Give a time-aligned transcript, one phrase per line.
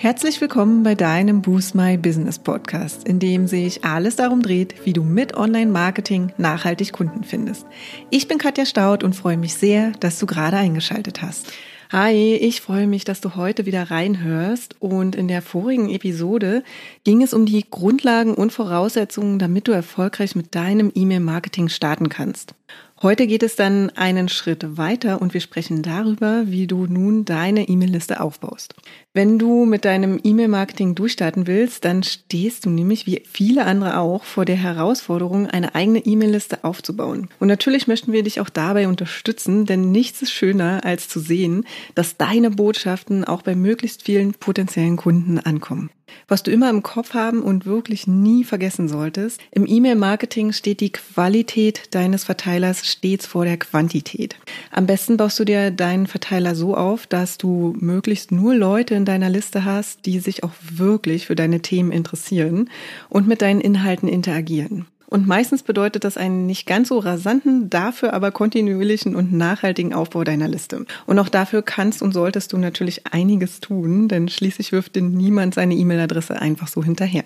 [0.00, 4.92] Herzlich willkommen bei deinem Boost My Business Podcast, in dem sich alles darum dreht, wie
[4.92, 7.66] du mit Online-Marketing nachhaltig Kunden findest.
[8.08, 11.52] Ich bin Katja Staud und freue mich sehr, dass du gerade eingeschaltet hast.
[11.90, 16.62] Hi, ich freue mich, dass du heute wieder reinhörst und in der vorigen Episode
[17.02, 22.54] ging es um die Grundlagen und Voraussetzungen, damit du erfolgreich mit deinem E-Mail-Marketing starten kannst.
[23.00, 27.68] Heute geht es dann einen Schritt weiter und wir sprechen darüber, wie du nun deine
[27.68, 28.74] E-Mail-Liste aufbaust.
[29.14, 34.24] Wenn du mit deinem E-Mail-Marketing durchstarten willst, dann stehst du nämlich wie viele andere auch
[34.24, 37.28] vor der Herausforderung, eine eigene E-Mail-Liste aufzubauen.
[37.38, 41.66] Und natürlich möchten wir dich auch dabei unterstützen, denn nichts ist schöner als zu sehen,
[41.94, 45.90] dass deine Botschaften auch bei möglichst vielen potenziellen Kunden ankommen.
[46.26, 50.92] Was du immer im Kopf haben und wirklich nie vergessen solltest, im E-Mail-Marketing steht die
[50.92, 54.36] Qualität deines Verteilers stets vor der Quantität.
[54.70, 59.04] Am besten baust du dir deinen Verteiler so auf, dass du möglichst nur Leute in
[59.04, 62.70] deiner Liste hast, die sich auch wirklich für deine Themen interessieren
[63.08, 64.86] und mit deinen Inhalten interagieren.
[65.08, 70.22] Und meistens bedeutet das einen nicht ganz so rasanten, dafür aber kontinuierlichen und nachhaltigen Aufbau
[70.22, 70.84] deiner Liste.
[71.06, 75.54] Und auch dafür kannst und solltest du natürlich einiges tun, denn schließlich wirft dir niemand
[75.54, 77.24] seine E-Mail-Adresse einfach so hinterher.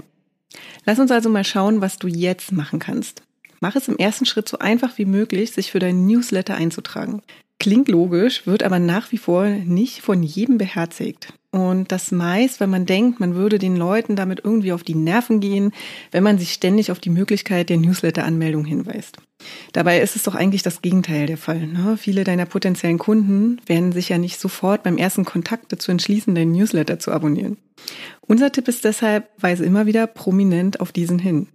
[0.84, 3.22] Lass uns also mal schauen, was du jetzt machen kannst.
[3.60, 7.22] Mach es im ersten Schritt so einfach wie möglich, sich für deinen Newsletter einzutragen.
[7.58, 11.32] Klingt logisch, wird aber nach wie vor nicht von jedem beherzigt.
[11.52, 15.38] Und das meist, wenn man denkt, man würde den Leuten damit irgendwie auf die Nerven
[15.40, 15.72] gehen,
[16.10, 19.18] wenn man sich ständig auf die Möglichkeit der Newsletter-Anmeldung hinweist.
[19.74, 21.66] Dabei ist es doch eigentlich das Gegenteil der Fall.
[21.66, 21.98] Ne?
[21.98, 26.52] Viele deiner potenziellen Kunden werden sich ja nicht sofort beim ersten Kontakt dazu entschließen, deinen
[26.52, 27.58] Newsletter zu abonnieren.
[28.22, 31.48] Unser Tipp ist deshalb, weise immer wieder prominent auf diesen hin.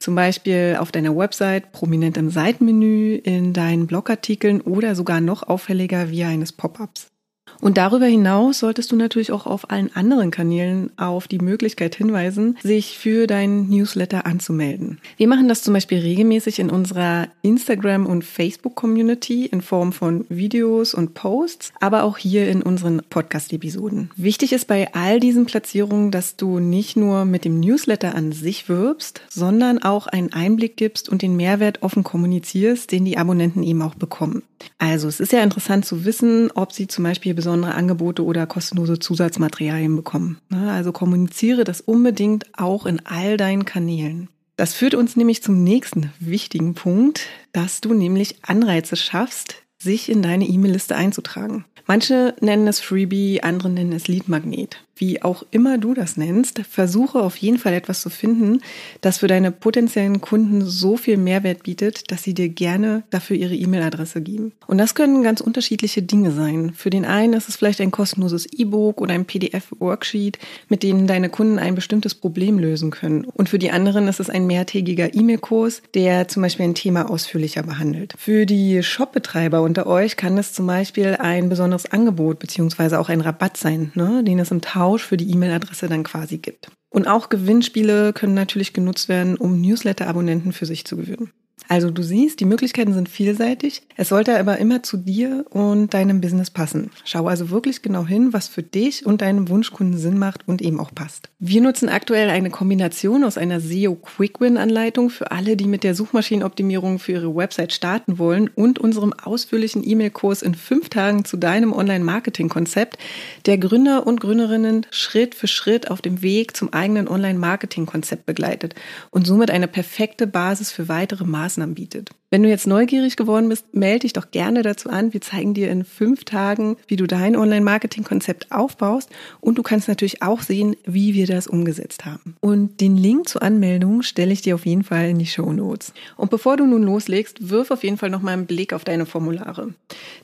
[0.00, 6.10] Zum Beispiel auf deiner Website, prominent im Seitenmenü, in deinen Blogartikeln oder sogar noch auffälliger
[6.10, 7.12] via eines Pop-ups.
[7.60, 12.56] Und darüber hinaus solltest du natürlich auch auf allen anderen Kanälen auf die Möglichkeit hinweisen,
[12.62, 14.98] sich für deinen Newsletter anzumelden.
[15.16, 20.94] Wir machen das zum Beispiel regelmäßig in unserer Instagram- und Facebook-Community in Form von Videos
[20.94, 24.10] und Posts, aber auch hier in unseren Podcast-Episoden.
[24.16, 28.68] Wichtig ist bei all diesen Platzierungen, dass du nicht nur mit dem Newsletter an sich
[28.68, 33.82] wirbst, sondern auch einen Einblick gibst und den Mehrwert offen kommunizierst, den die Abonnenten eben
[33.82, 34.42] auch bekommen.
[34.78, 38.98] Also es ist ja interessant zu wissen, ob sie zum Beispiel besondere Angebote oder kostenlose
[38.98, 40.38] Zusatzmaterialien bekommen.
[40.48, 44.28] Ne, also kommuniziere das unbedingt auch in all deinen Kanälen.
[44.56, 47.20] Das führt uns nämlich zum nächsten wichtigen Punkt,
[47.52, 51.64] dass du nämlich Anreize schaffst, sich in deine E-Mail-Liste einzutragen.
[51.86, 57.20] Manche nennen es Freebie, andere nennen es Leadmagnet wie auch immer du das nennst, versuche
[57.20, 58.60] auf jeden Fall etwas zu finden,
[59.02, 63.54] das für deine potenziellen Kunden so viel Mehrwert bietet, dass sie dir gerne dafür ihre
[63.54, 64.52] E-Mail-Adresse geben.
[64.66, 66.72] Und das können ganz unterschiedliche Dinge sein.
[66.74, 71.28] Für den einen ist es vielleicht ein kostenloses E-Book oder ein PDF-Worksheet, mit denen deine
[71.28, 73.24] Kunden ein bestimmtes Problem lösen können.
[73.24, 77.62] Und für die anderen ist es ein mehrtägiger E-Mail-Kurs, der zum Beispiel ein Thema ausführlicher
[77.62, 78.14] behandelt.
[78.16, 83.20] Für die Shop-Betreiber unter euch kann es zum Beispiel ein besonderes Angebot beziehungsweise auch ein
[83.20, 86.70] Rabatt sein, ne, den es im Tausch Tausch für die E-Mail-Adresse dann quasi gibt.
[86.90, 91.32] Und auch Gewinnspiele können natürlich genutzt werden, um Newsletter-Abonnenten für sich zu gewinnen.
[91.68, 93.82] Also du siehst, die Möglichkeiten sind vielseitig.
[93.96, 96.90] Es sollte aber immer zu dir und deinem Business passen.
[97.04, 100.78] Schau also wirklich genau hin, was für dich und deinem Wunschkunden Sinn macht und eben
[100.78, 101.28] auch passt.
[101.38, 105.82] Wir nutzen aktuell eine Kombination aus einer SEO Quick Win Anleitung für alle, die mit
[105.82, 111.36] der Suchmaschinenoptimierung für ihre Website starten wollen und unserem ausführlichen E-Mail-Kurs in fünf Tagen zu
[111.36, 112.98] deinem Online-Marketing-Konzept,
[113.46, 118.74] der Gründer und Gründerinnen Schritt für Schritt auf dem Weg zum eigenen Online-Marketing-Konzept begleitet
[119.10, 122.10] und somit eine perfekte Basis für weitere Maßnahmen Maßnahmen bietet.
[122.28, 125.12] Wenn du jetzt neugierig geworden bist, melde dich doch gerne dazu an.
[125.12, 130.22] Wir zeigen dir in fünf Tagen, wie du dein Online-Marketing-Konzept aufbaust und du kannst natürlich
[130.22, 132.36] auch sehen, wie wir das umgesetzt haben.
[132.40, 135.92] Und den Link zur Anmeldung stelle ich dir auf jeden Fall in die Show Notes.
[136.16, 139.06] Und bevor du nun loslegst, wirf auf jeden Fall noch mal einen Blick auf deine
[139.06, 139.72] Formulare.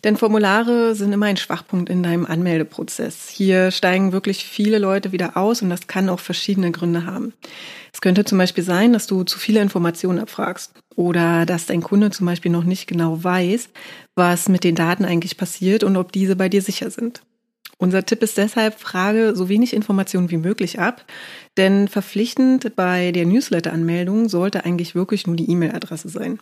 [0.02, 3.28] Denn Formulare sind immer ein Schwachpunkt in deinem Anmeldeprozess.
[3.28, 7.32] Hier steigen wirklich viele Leute wieder aus und das kann auch verschiedene Gründe haben.
[7.92, 12.10] Es könnte zum Beispiel sein, dass du zu viele Informationen abfragst oder dass dein Kunde
[12.10, 13.68] zum Beispiel noch nicht genau weiß,
[14.14, 17.22] was mit den Daten eigentlich passiert und ob diese bei dir sicher sind.
[17.82, 21.04] Unser Tipp ist deshalb, frage so wenig Informationen wie möglich ab,
[21.56, 26.38] denn verpflichtend bei der Newsletter-Anmeldung sollte eigentlich wirklich nur die E-Mail-Adresse sein.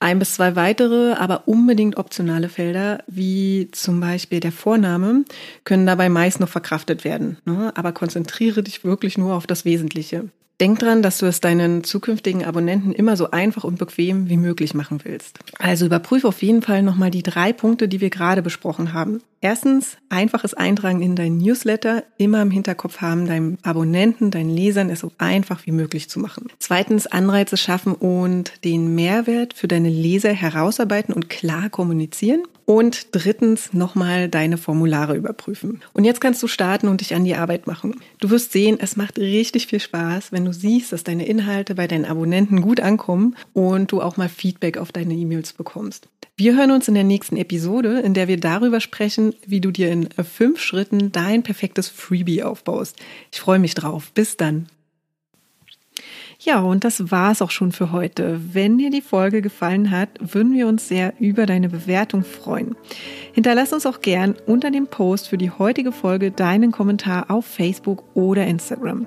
[0.00, 5.24] Ein bis zwei weitere, aber unbedingt optionale Felder, wie zum Beispiel der Vorname,
[5.62, 7.38] können dabei meist noch verkraftet werden.
[7.44, 7.72] Ne?
[7.76, 10.24] Aber konzentriere dich wirklich nur auf das Wesentliche.
[10.60, 14.74] Denk dran, dass du es deinen zukünftigen Abonnenten immer so einfach und bequem wie möglich
[14.74, 15.38] machen willst.
[15.58, 19.22] Also überprüfe auf jeden Fall nochmal die drei Punkte, die wir gerade besprochen haben.
[19.42, 25.00] Erstens, einfaches Eintragen in deinen Newsletter, immer im Hinterkopf haben, deinem Abonnenten, deinen Lesern es
[25.00, 26.48] so einfach wie möglich zu machen.
[26.58, 32.42] Zweitens, Anreize schaffen und den Mehrwert für deine Leser herausarbeiten und klar kommunizieren.
[32.66, 35.80] Und drittens nochmal deine Formulare überprüfen.
[35.92, 37.96] Und jetzt kannst du starten und dich an die Arbeit machen.
[38.20, 41.86] Du wirst sehen, es macht richtig viel Spaß, wenn du siehst, dass deine Inhalte bei
[41.86, 46.08] deinen Abonnenten gut ankommen und du auch mal Feedback auf deine E-Mails bekommst.
[46.36, 49.90] Wir hören uns in der nächsten Episode, in der wir darüber sprechen, wie du dir
[49.92, 52.96] in fünf Schritten dein perfektes Freebie aufbaust.
[53.30, 54.10] Ich freue mich drauf.
[54.12, 54.66] Bis dann.
[56.40, 58.40] Ja, und das war's auch schon für heute.
[58.54, 62.74] Wenn dir die Folge gefallen hat, würden wir uns sehr über deine Bewertung freuen.
[63.34, 68.02] Hinterlass uns auch gern unter dem Post für die heutige Folge deinen Kommentar auf Facebook
[68.14, 69.06] oder Instagram.